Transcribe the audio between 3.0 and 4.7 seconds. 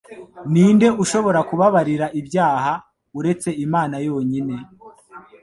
uretse Imana yonyine?»